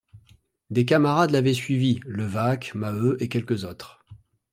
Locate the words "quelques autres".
3.29-4.03